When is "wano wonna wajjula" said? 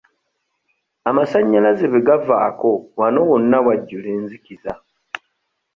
2.99-4.09